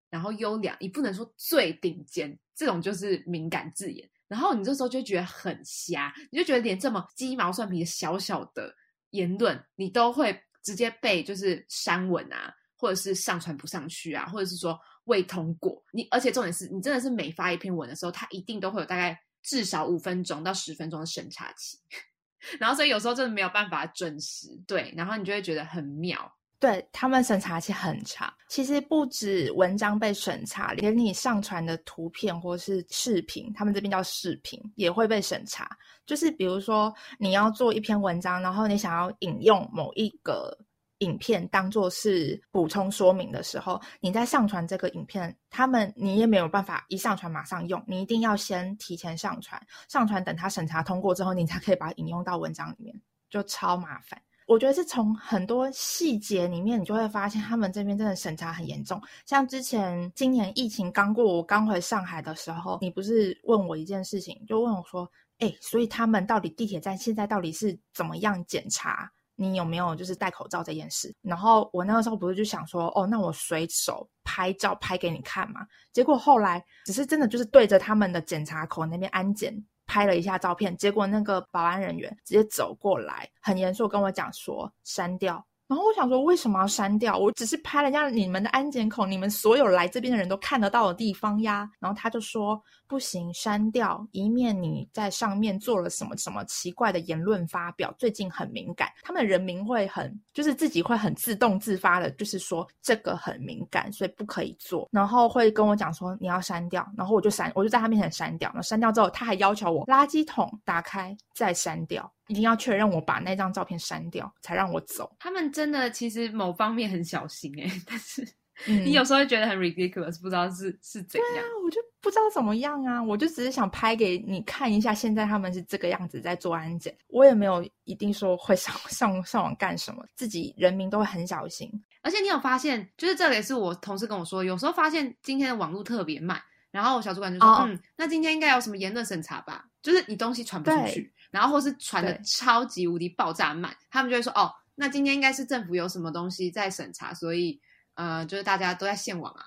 [0.08, 4.08] 然后优良，你不能说最顶尖，这种就是敏感字眼。
[4.28, 8.72] 然后你这时候就觉得很瞎，你就觉得连这么鸡毛蒜皮的小小的
[9.10, 15.82] 言论，你都会直接被就是删文啊，或者是上传不上去啊，或者是说未通过。
[15.92, 21.76] 你而且重点是你真的是每发一篇文的时候，它一定都会有大概至少五分钟到十分钟的审查期，
[22.60, 26.32] 然后所以有时候真的没有办法准时对，然后你就会觉得很妙。
[26.60, 35.66] 对他们审查期很长，其实不止文章被审查，连你上传的图片或是视频，他们这边叫视频，也会被审查。
[36.04, 40.54] 就是比如说你要做一篇文章，然后你想要引用某一个
[40.98, 52.94] 影片当做是补充说明的时候，你在上传这个影片，他们你也没有办法一上传马上用，你一定要先提前上传，上传等他审查通过之后，你才可以把它引用到文章里面，
[53.30, 54.20] 就超麻烦。
[54.50, 59.00] 我觉得是从很多细节里面，你就会发现他们这边真的审查很严重。
[59.24, 65.08] 像之前今年疫情刚过，我刚回上海的时候，你不是问我一件事情，就问我说
[65.38, 75.60] ：“哎，所以他们到底地铁站现在到底是怎么样检查你有没有就是戴口罩这件事？”然后我那个时候不是就想说：“哦，那我随手拍照拍给你看嘛。”
[75.94, 79.64] 结果后来只是真的就是对着他们的检查口那边安检。
[79.90, 85.44] 拍了一下照片，结果那个保安人员直接走过来，很严肃跟我讲说删掉。
[85.70, 87.16] 然后我想说，为什么要删掉？
[87.16, 91.70] 我只是拍了一下你们的安检口，你们所有来这边的人都看得到的地方呀。
[91.78, 97.94] 然后他就说不行，删掉，以免你在上面做了什么什么奇怪的言论发表。
[97.96, 104.88] 最近很敏感，他们人民会很，就是自己会很自动自发的，就是说这个很敏感，所以不可以做。
[104.90, 108.48] 然后会跟我讲说你要删掉，然后我就删，我就在他面前删掉。
[108.48, 112.12] 然后删掉之后，他还要求我垃圾桶打开再删掉。
[112.30, 115.10] 一定要确认我把那张照片删掉，才让我走。
[115.18, 118.24] 他们真的其实某方面很小心哎， 但是
[118.66, 121.44] 你有时候会觉得很 ridiculous，不知道是是怎样。
[121.64, 131.68] 我就不知道怎么样啊，我就只是想拍给你看一下，现在他们是这个样子在做安检，我也没有一定说会上上上网干什么，自己人民都会很小心。
[132.02, 136.40] 而且你有发现，就是这个也是我同事跟我说，有时候发现今天的网络特别慢，
[136.70, 139.66] 然后我小主管就说，嗯，那今天应该有什么言论审查吧？
[139.82, 141.12] 就是你东西传不出去。
[141.30, 147.60] 然后或是传的超级无敌爆炸慢，他们就会说哦，那今天应该是政府有什么东西在审查，所以
[147.94, 149.44] 呃，就是大家都在线网啊，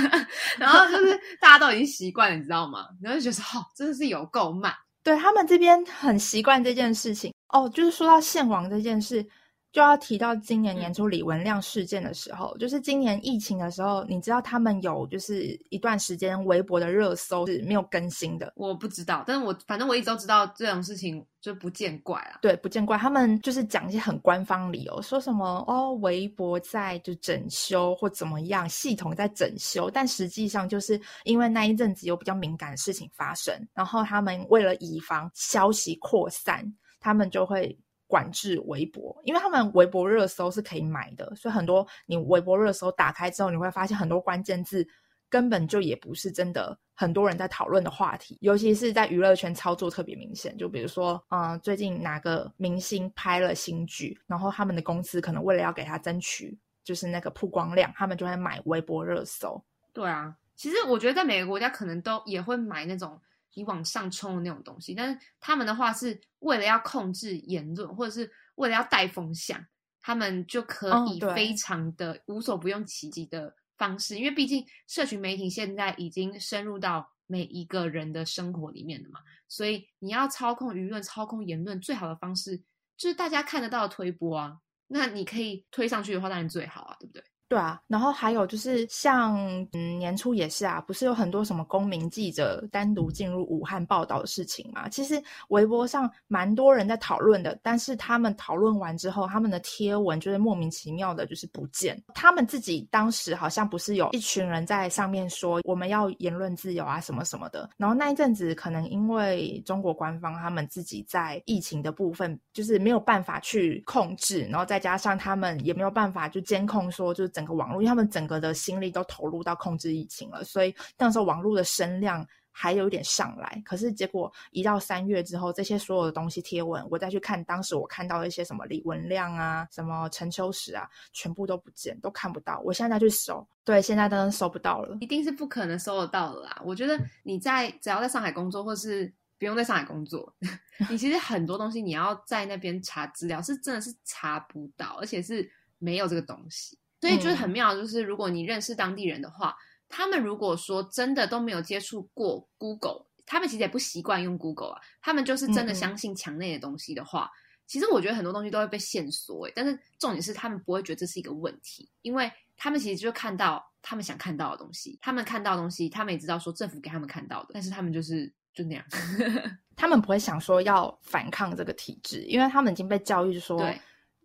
[0.58, 2.86] 然后就是 大家都已经习惯了，你知道吗？
[3.00, 4.74] 然后就觉得哦，真的是有够慢。
[5.02, 9.26] 对他们这边很习惯这件事情哦，就是说到线网这件事。
[9.70, 18.52] 就要提到今年年初李文亮事件的时候，就是今年疫情的时候，你知道他们有就是一段时间微博的热搜是没有更新的。
[18.56, 22.38] 我不知道，但是我反正我一直都知道这种事情就不见怪啊。
[22.40, 36.64] 对，不见怪，他们就是讲一些很官方理由，说什么哦，微博在就整修或怎么样，系统在整修，但实际上就是因为那一阵子有比较敏感的事情发生，然后他们为了以防消息扩散，
[36.98, 37.78] 他们就会。
[38.08, 44.84] 管制微博，因为他们微博热搜是可以买的，所以很多你微博热搜打开之后，你会发现很多关键字
[45.28, 50.56] 根本就也不是真的很多人在讨论的话题，尤其是在娱乐圈操作特别明显。
[50.56, 59.62] 就比如说，嗯，最近哪个明星拍了新剧，然后他们的公司可能为了要给他争取就是那个曝光量，他们就会买微博热搜。
[59.92, 63.20] 对啊，其实我觉得在每个国家可能都也会买那种。
[63.58, 69.60] 你往上冲的那种东西，但是他们的话是为了要控制言论，或者是为了要带风向，
[70.00, 79.18] 他们就可以非常的无所不用其极的方式，因为毕竟社群媒体现在已经深入到每一个人的生活里面了嘛，
[79.48, 82.56] 所以你要操控舆论、操控言论，最好的方式
[82.96, 87.24] 就是大家看得到的推播啊，那你可以推上去的话，当然最好啊，对不对？
[87.48, 89.38] 对啊，然后还有就是像
[89.72, 94.86] 嗯年初也是啊，不是有很多什么公民记者单独进入武汉报道的事情嘛？
[94.90, 101.98] 其实微博上蛮多人在讨论的，但是他们讨论完之后，他们的贴文就是莫名其妙的，就是不见。
[102.12, 107.70] 他们自己当时好像不是有一群人在上面说我们要言论自由啊什么什么的。
[107.78, 117.26] 然后那一阵子可能因为中国官方他们自己在疫情的部分就是没有办法去控制，然后再加上他们也没有办法就监控说就。
[117.38, 123.62] 整个网络，因为他们整个的心力都投入到控制疫情了，所以那时候网络的声量还有一点上来。
[123.64, 132.58] 可是结果一到三月之后，这些所有的东西贴文，我再去看当时我看到的一些什么李文亮啊、什么陈秋实啊，全部都不见，都看不到。
[132.64, 136.60] 我现在再去搜，对，现在当然搜不到了，一定是不可能搜得到的啦。
[136.64, 140.34] 我觉得你在只要在上海工作，或是不用在上海工作，
[140.90, 145.48] 你其实很多东西你要在那边查资料，是真的是查不到，而且是
[145.78, 146.76] 没有这个东西。
[147.00, 149.56] 所以就是很妙，就是如果你认识当地人的话，
[149.88, 154.80] 他们如果说真的都没有接触过 Google，他们其实也不习惯用 Google 啊。
[155.00, 157.30] 他们就是真的相信墙内的东西的话，
[157.66, 159.48] 其实我觉得很多东西都会被线索。
[159.54, 168.84] 但是重点是他们不会觉得这是一个问题，因为他们其实就看到他们想看到的东西，他们看到的东西，他们也知道说政府给他们看到的，但是他们就是就那样，
[169.76, 173.72] 他们不会想说要反抗这个体制，因为他们已经被教育说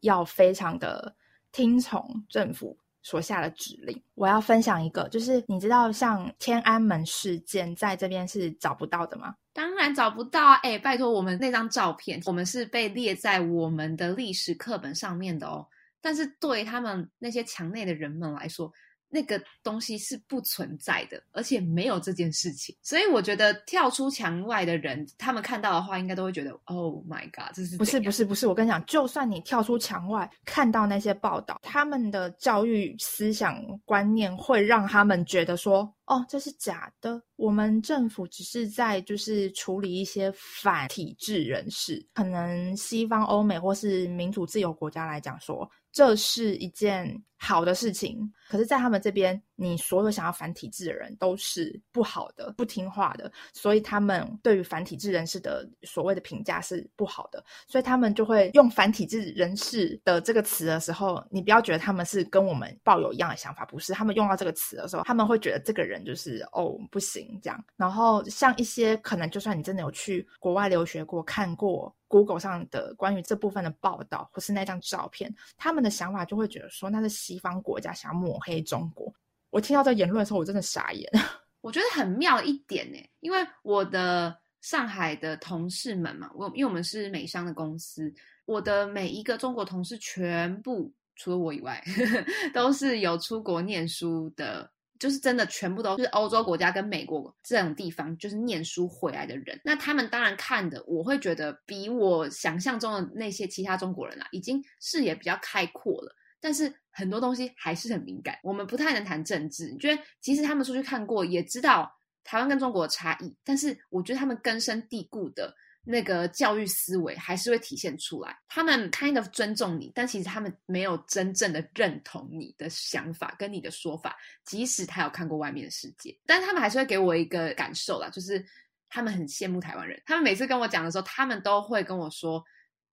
[0.01, 1.15] 要非常的。
[1.53, 4.03] 听从政府所下的指令。
[4.15, 9.35] 我要分享一个，就是你知道像天安门事件在这边是找不到的吗？
[9.53, 10.55] 当然找不到啊！
[10.63, 15.67] 哎，拜托，我们那张照片，我们是被列在我们的历史课本上面的哦。
[16.01, 18.73] 但是对他们那些墙内的人们来说，
[19.13, 28.47] 那个东西是不存在的，而且没有这件事情，所以我觉得跳出墙外的人，他们看到的话，应该都会觉得，Oh my god，这是不是不是不是？
[28.47, 37.21] 我跟你讲，就算你跳出墙外看到那些报道，他们的教育思想观念会让他们觉得说，哦，这是假的。
[37.35, 45.69] 我们政府只是在就是处理一些反体制人士，可能西方欧美或是民主自由国家来讲说。
[45.93, 67.61] 这是一件好的事情，可是，在他们这边，你所有想要反体制的人都是不好的、不听话的，所以他们对于反体制人士的所谓的评价是不好的，所以他们就会用反体制人士的这个词的时候，你不要觉得他们是跟我们抱有一样的想法，不是，他们用到这个词的时候，他们会觉得这个人就是哦不行这样。
[67.75, 71.93] 然后，像一些可能，就算你真的有去国外留学过，看过。
[72.09, 79.11] Google 上的关于这部分的报道，或是那张照片，他们的想法就会觉得说，那是西方国家想要抹黑中国。
[79.49, 81.09] 我听到这言论的时候，我真的傻眼。
[81.61, 88.13] 我觉得很妙一点呢，因为我的上海的同事们嘛，我因为我们是美商的公司，
[88.45, 91.83] 我的每一个中国同事全部除了我以外，
[92.53, 94.71] 都是有出国念书的。
[94.99, 99.59] 就是真的，全部都是欧洲国家跟美国这种地方，就是念书回来的人。
[99.61, 106.15] 那他们当然看的，我会觉得比我想象中的那些其他中国人啊，已经视野比较开阔了。
[106.43, 109.71] 但是很多东西还是很敏感，我们不太能谈政治。
[109.71, 111.89] 你觉得即使他们出去看过，也知道
[112.21, 113.33] 台湾跟中国的差异。
[113.45, 118.37] 但是我觉得他们根深蒂固的那个教育思维还是会体现出来。
[118.49, 128.45] 他们 kind of 尊重你，但其实他们没有真正的认同你的想法跟你的说法，即使他有看过外面的世界，但他们还是会给我一个感受啦，就是
[128.89, 130.01] 他们很羡慕台湾人。
[130.05, 132.43] 他们每次跟我讲的时候，他们都会跟我说，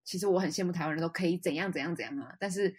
[0.04, 2.72] 其实我很羡慕台湾人都可以怎样怎样怎样啊，但是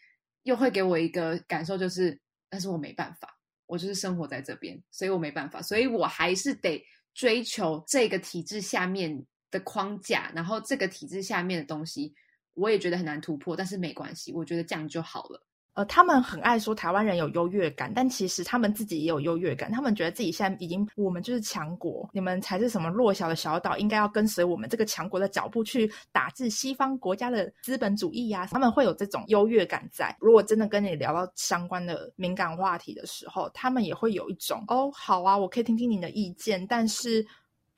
[0.44, 2.20] 又会给我一个感受，就是
[2.50, 6.84] 但是我没办法，我就是生活在这边，所以我没办法，所以我还是得
[7.14, 9.26] 追求这个体制下面。
[9.52, 12.16] 的框架，然后这个体制下面的东西，
[12.54, 15.46] 我也觉得很难突破，但是没关系，我觉得这样就好了。
[15.74, 19.72] 呃，他们很爱说台湾人有优越感，但其实他们自己也有优越感。
[19.72, 28.46] 他们觉得自己现在已经，我们就是强国，你们才是什么弱小的小岛，应该要跟随我们这个强国的脚步去打击西方国家的资本主义呀。
[28.52, 30.14] 他们会有这种优越感在。
[30.20, 37.26] 如果真的跟你聊到相关的敏感话题的时候，他们也会有一种哦，好啊，我可以听听你的意见，但是。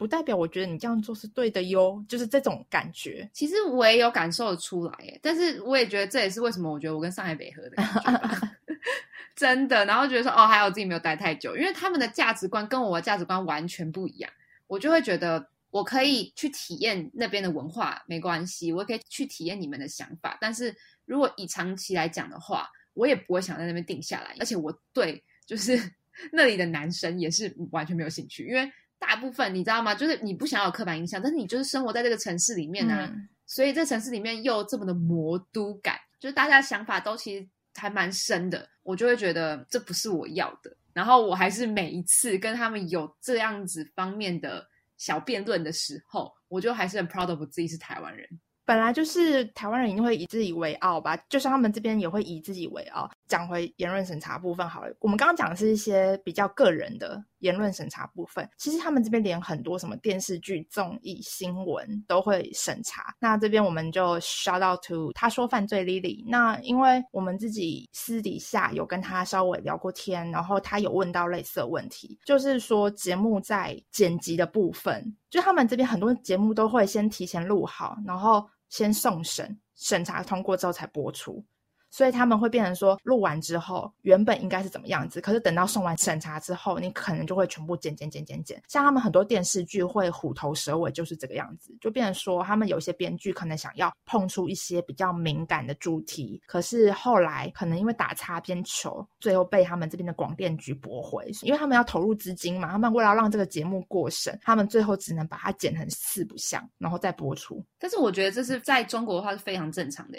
[0.03, 3.29] 不代表我觉得你这样做是对的哟，就是这种感觉。
[3.31, 8.49] 其实我也有感受得出来，耶，但是我也觉得这也是为什么我觉得我跟上海北河的感觉，
[9.33, 9.85] 真的。
[9.85, 14.29] 然后觉得说哦，还好自己没有待太久，因为他们的价值观跟我的价值观完全不一样，
[14.67, 20.37] 我就会觉得我可以去体验那边的文化没关系，我可以去体验你们的想法。
[20.41, 20.75] 但是
[21.05, 25.79] 如果以长期来讲的话，我也不会想在那边定下来，而且我对就是
[26.33, 28.69] 那里的男生也是完全没有兴趣，因为。
[29.13, 29.93] 大部分你知道吗？
[29.93, 33.13] 就是你不想要有刻板印象，但是你就是生活在这个城市里面呢，
[33.45, 40.75] 所以这城市里面又这么的魔都感，就是大家想法都其实还蛮深的，我就会觉得这不是我要的。
[40.93, 44.65] 然后我还是每一次跟他们有这样子方面的
[44.97, 48.27] 小辩论的时候，我就还是很 proud of 自己是台湾人。
[48.65, 53.11] 本来就是台湾人一定会以自己为傲吧，就像他们这边也会以自己为傲。
[53.27, 63.13] 讲回言论审查部分好了，我们刚刚讲的是一些比较个人的言论审查部分，其实他们这边连很多什么电视剧、综艺、新闻都会审查。
[63.19, 66.23] 那这边我们就 shout out to 他说犯罪 Lily。
[66.25, 78.49] 那因为我们自己私底下有跟他稍微聊过天，然后他有问到类似的问题，就是说节目在剪辑的部分，就他们这边很多节目都会先提前录好，然后。
[78.69, 81.45] 先送审，审查通过之后才播出。
[81.93, 88.59] 所以他们会变成说，录完之后原本应该是怎么样子，可是等到送完审查之后，你可能就会全部剪剪剪剪剪。
[88.67, 107.63] 像他们很多电视剧会虎头蛇尾，就是这个样子，就变成说他们有些编剧可能想要碰出一些比较敏感的主题，可是后来可能因为打擦边球，最后被他们这边的广电局驳回，因为他们要投入资金嘛，他们为了让这个节目过审，他们最后只能把它剪成四不像，然后再播出。
[107.77, 110.17] 但是我觉得这是在中国的话是非常正常的。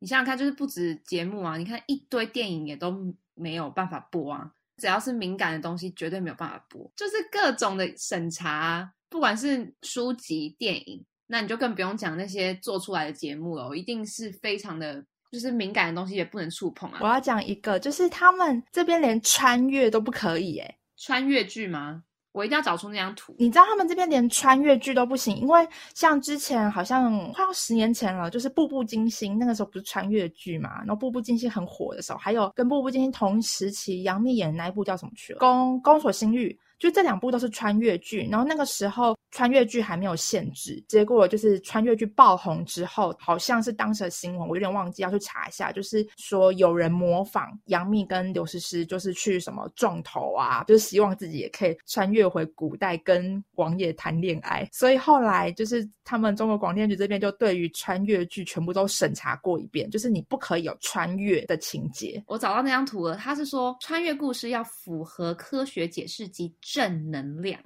[0.00, 4.50] 你想想看，就是不止节目啊，你看一堆电影也都没有办法播啊。
[4.76, 6.90] 只要是敏感的东西，绝对没有办法播。
[6.96, 16.98] 就是各种的审查，不管是书籍、电影，那你就更不用讲那些做出来的节目了，一定是非常的，就是敏感的东西也不能触碰啊。
[17.02, 22.04] 我要讲一个，就是他们这边连穿越都不可以，诶穿越剧吗？
[22.32, 23.34] 我一定要找出那张图。
[23.38, 30.78] 你知道他们这边连穿越剧都不行，因为像之前好像快要十年前了，就是《步步惊心》那个时候不是穿越剧嘛？
[30.78, 35.38] 然后《步步惊心》很火的时候，还有跟《步步惊心》同时期杨幂演的那一部叫什么去了？
[35.40, 36.48] 《宫宫锁心玉》。
[36.80, 62.22] 就这两部都是穿越剧，然后那个时候穿越剧还没有限制，结果就是穿越剧爆红之后，好像是当时的新闻，我有点忘记要去查一下，就是说有人模仿杨幂跟刘诗诗，就是去什么撞头啊，就是希望自己也可以穿越回古代跟王爷谈恋爱，所以后来就是他们中国广电局这边就对于穿越剧全部都审查过一遍，就是你不可以有穿越的情节。
[62.26, 66.50] 我找到那张图了，他是说穿越故事要符合科学解释及。
[66.72, 67.60] 正能量。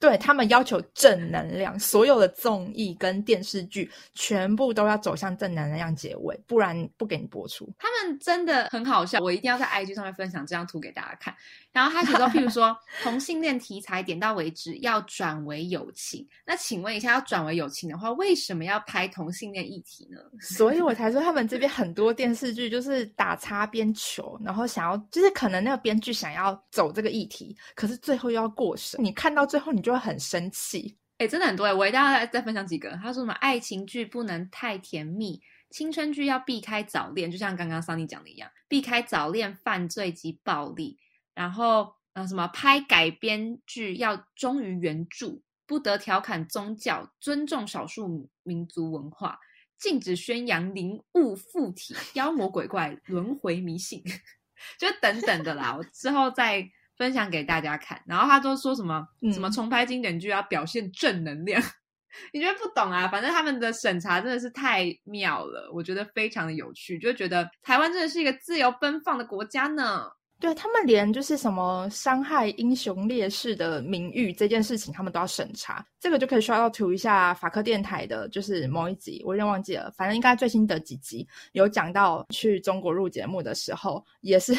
[0.00, 7.68] 对他们要求正能量，所有的综艺跟电视剧全部都要走向正能量结尾，不然不给你播出。
[7.78, 11.34] 他们真的很好笑，我一定要在 IG 上面分享这张图给大家看。
[11.70, 16.26] 然后他写到，譬如说 同性恋题材点到为止，要转为友情。
[16.44, 20.18] 那请问一下，要转为友情的话，为什么要拍同性恋议题呢？
[20.40, 29.02] 所以我才说他们这边很多电视剧就是打擦边球，然后想要就是可能那个编剧想要走这个议题，可是最后又要过审。
[29.02, 30.96] 你看到最后，你就会很生气。
[31.18, 32.90] 哎，真的很多哎，我一定要再分享几个。
[33.02, 40.96] 他说什么爱情剧不能太甜蜜，青春剧要避开早恋，就像刚刚桑尼讲的一样，避开早恋、犯罪及暴力。
[41.34, 49.40] 然后啊，什么拍改编剧要忠于原著，不得调侃宗教，尊重少数民族文化，
[49.76, 54.04] 禁止宣扬灵物附体、妖魔鬼怪、轮回迷信，
[54.78, 55.74] 就等等的啦。
[55.76, 56.70] 我之后再。
[56.98, 61.62] 分享给大家看，然后他都说什么什么重拍经典剧要表现正能量，
[62.34, 63.06] 你觉得不懂啊？
[63.08, 70.10] 反正他们的审查真的是太妙了，我觉得非常的有趣，就觉得台湾真的是一个自由奔放的国家呢。
[70.40, 75.84] 对他们连就是什么伤害英雄烈士的名誉这件事情，他们都要审查。
[75.98, 84.56] 这个就可以刷到图一下法科电台的，就是某一集，我有点忘记了，反正应该最新的几集有讲到去中国录节目的时候，也是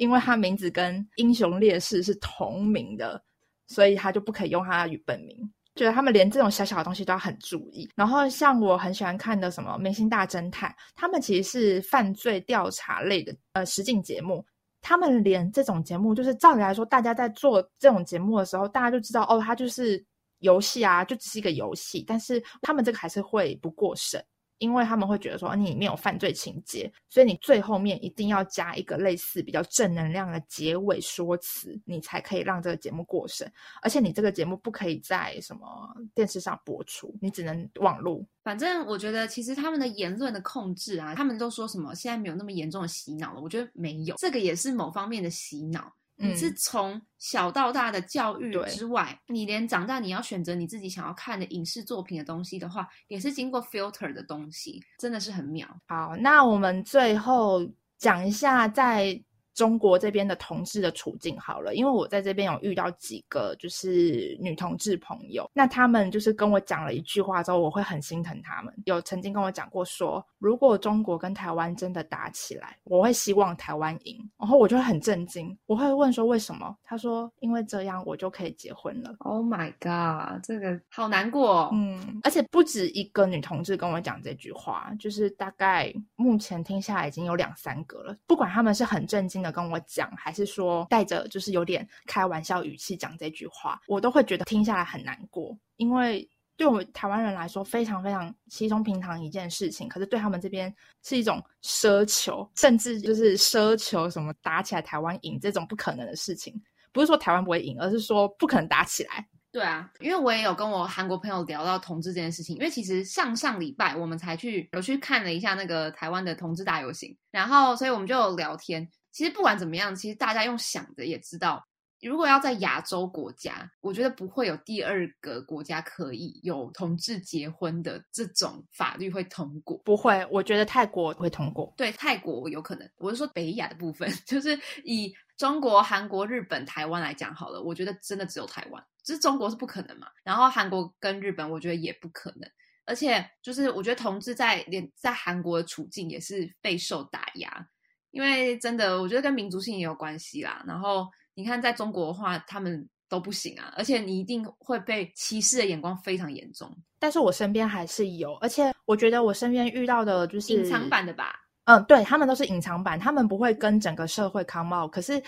[0.00, 3.22] 因为他名字跟英雄烈士是同名的，
[3.68, 5.36] 所以他就不可以用他的本名。
[5.76, 7.86] 觉得他们连这种小小的东西都要很注意。
[7.94, 14.42] 然后像我很喜欢看的什么《明星大侦探》，他们其实是犯罪调查类的呃实境节目。
[14.80, 20.02] 他们连这种节目，就是照理来说，大家在做这种节目的时候，大家就知道哦，它就是
[20.38, 22.02] 游戏啊，就只是一个游戏。
[22.06, 24.24] 但是他们这个还是会不过审。
[24.60, 33.50] 因为他们会觉得说你里面有犯罪情节，所以你最后面一定要加一个类似比较正能量的结尾说辞，你才可以让这个节目过审。
[33.82, 35.66] 而且你这个节目不可以在什么
[36.14, 38.24] 电视上播出，你只能网络。
[38.44, 45.92] 反正我觉得，其实他们的言论的控制啊，他们都说什么现在没有那么严重的洗脑了，我觉得没有，这个也是某方面的洗脑。
[46.20, 55.66] 你是从小到大的教育之外，你连长大你要选择你自己想要看的影视作品的东西的话，也是经过 filter 的东西，真的是很妙。
[55.86, 57.66] 好，那我们最后
[57.98, 59.20] 讲一下在。
[59.60, 68.72] 中国这边的同志的处境好了，因为我在这边有遇到几个就是女同志朋友，那他们就是跟我讲了一句话之后，我会很心疼他们。
[68.86, 74.16] 有曾经跟我讲过说，如果中国跟台湾真的打起来，我会希望台湾赢。
[74.38, 76.74] 然后我就会很震惊，我会问说为什么？
[76.82, 79.14] 他说因为这样我就可以结婚了。
[79.18, 81.68] Oh my god，这个好难过。
[81.74, 88.16] 嗯，而且不止一个女同志跟我讲这句话，就是大概目前听下来已经有两三个了。
[88.26, 89.49] 不管他们是很震惊的。
[89.50, 106.54] 跟我讲，还是说带着就是有点开玩笑语气讲这句话，我都会觉得听下来很难过，因为对我们台湾人来说非常非常稀松平常一件事情，可是对他们这边是一种奢求，甚至就是奢求什么打起来台湾赢这种不可能的事情。
[106.92, 109.26] 不是说台湾不会赢，而是说不可能打起来。
[109.52, 118.88] 对啊，因为我也有跟我韩国朋友聊到同志这件事情，因为其实上上礼拜我们才去有去看了一下那个台湾的同志大游行，然后所以我们就聊天。
[119.10, 121.66] 其实不管怎么样，其实大家用想的也知道，
[122.02, 129.76] 如果要在亚洲国家，我觉得不会有第二个国家可以有同志结婚的这种法律会通过。
[129.84, 131.74] 不会，我觉得泰国会通过。
[131.76, 132.88] 对，泰国有可能。
[132.96, 140.06] 我是说北亚的部分， 就是以中国、韩国、日本、台湾来讲好了，我觉得真的只有台湾，就是中国是不可能嘛。
[140.24, 142.50] 然后韩国跟日本，我觉得也不可能。
[142.86, 147.68] 而且就是我觉得同志在连在韩国的处境也是备受打压。
[148.10, 150.64] 因为真的，我觉得跟民族性也有关系啦。
[150.66, 156.70] 然后你看，在中国的话，他们都不行啊，而且你一定会被歧视的眼光非常严重。
[156.98, 161.34] 但是我身边还是有，而且我觉得我身边遇到的就是隐藏版的吧。
[161.64, 165.22] 嗯，对他们都是隐藏版，他们不会跟整个社会 come out，可是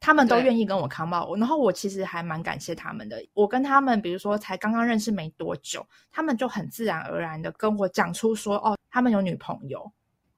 [0.00, 1.38] 他们都愿意跟我 come out。
[1.38, 3.24] 然后我其实还蛮感谢他们的。
[3.32, 9.90] 我跟他们，比如说才刚刚认识没多久，他们就很自然而然的跟我讲出说，哦，他们有女朋友。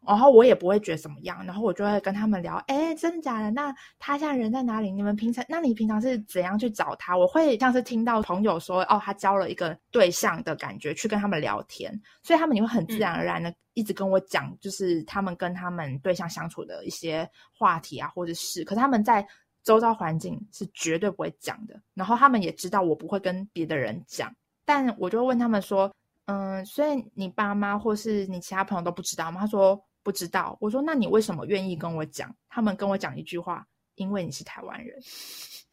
[0.06, 3.50] 然后我也不会觉得怎么样，然后我就会跟他们聊，哎，真的假的？
[3.50, 4.90] 那他现在人在哪里？
[4.90, 7.16] 你们平常，那你平常是怎样去找他？
[7.16, 11.92] 我会像是听到朋友说，哦，他交了一个对象的感觉，去跟他们聊天，
[12.22, 19.26] 所以他们也会很自然而然的一直跟我讲，就是他们跟他们对象相处的一些话题啊，或者是，可是他们在
[19.62, 21.74] 周遭环境是绝对不会讲的。
[21.94, 24.32] 然后他们也知道我不会跟别的人讲，
[24.64, 25.92] 但我就问他们说，
[26.26, 29.40] 嗯，所以你爸妈或是你其他朋友都不知道吗？
[29.40, 29.82] 他说。
[30.06, 32.32] 不知道，我说那你为什么愿意跟我讲？
[32.48, 34.96] 他们跟我讲一句话，因为你是台湾人，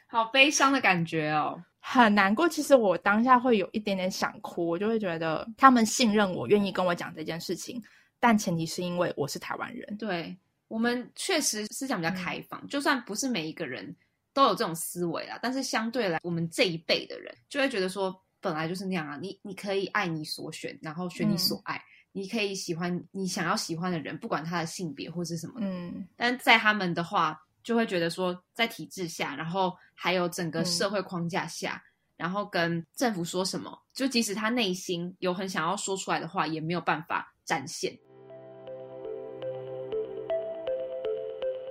[0.07, 2.49] 好悲伤的感觉哦，很难过。
[2.49, 7.79] 其实我当下会有一点点想哭，我就会觉得他们信任我，愿意跟我讲这件事情，
[8.19, 9.97] 但前提是因为我是台湾人。
[9.97, 10.35] 对
[10.67, 13.95] 我们确实思想比较开放，就算不是每一个人
[14.33, 21.79] 都有这种思维啦，但是相对来，我们这一辈的人就会觉得说，本来就是那样啊，你你可以爱你所选，然后选你所爱。
[22.13, 25.55] 你可以喜欢你想要喜欢的人，不管他的性别或是什么。
[25.57, 31.83] 嗯，但在他们的话，就会觉得说，在体制下，然后还有整个社会框架下，
[32.15, 37.97] 然后跟政府说什么，就即使他内心有很想要说出来的话，也没有办法展现。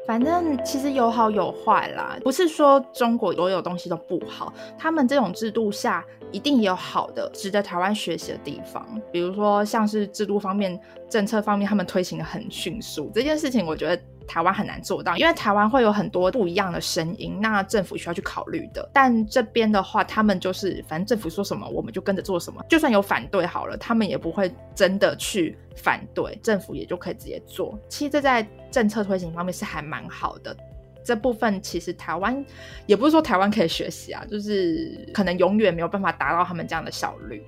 [0.06, 4.52] 反正其实有好有坏啦，不是说中国所有东西都不好。
[4.76, 8.84] 他们这种制度下一定也有好的、值得台湾学习的地方。
[9.12, 10.78] 比如说，像是制度方面、
[11.08, 13.10] 政策方面，他们推行的很迅速。
[13.14, 18.88] 这件事情我觉得台湾很难做到，因为台湾会有很多不一样的声音，那政府需要去考虑的。
[18.92, 27.78] 但这边的话，他们就是反正政府说什么，我们就跟着做什么，就算有反对好了，他们也不会真的去反对，政府也就可以直接做。
[27.88, 30.56] 其实这在政策推行方面是还蛮好的。
[31.04, 32.44] 这部分其实台湾
[32.86, 37.42] 也不是说台湾可以学习啊，就是可能永远没有办法达到他们这样的效率。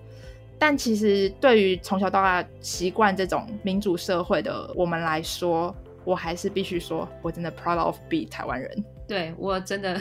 [0.59, 5.75] 但其实对于从小到大习惯这种民主社会的我们来说，
[6.05, 8.85] 我还是必须说，我真的 proud of be 台湾人。
[9.07, 10.01] 对我真的，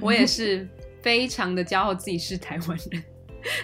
[0.00, 0.68] 我也是
[1.00, 3.04] 非常的骄傲自己是台湾人。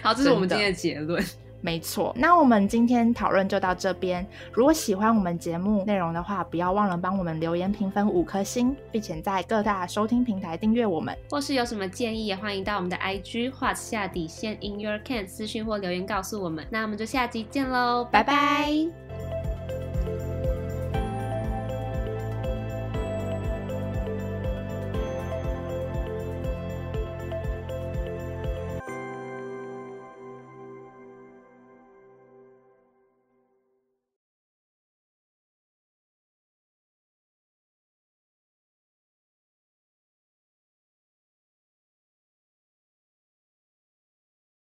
[0.01, 1.23] 好，这是我们今天的结论。
[1.65, 4.27] 没错，那我们今天讨论就到这边。
[4.51, 11.17] 如果喜欢我们节目内容的话，不要忘了帮我们留言评分五颗星，并且在各大收听平台订阅我们。
[11.29, 16.67] 或是有什么建议，也欢迎到我们的 IG 画下底线 In Your Can 私讯或留言告诉我们。
[16.69, 19.32] 那我们就下集见喽，拜拜。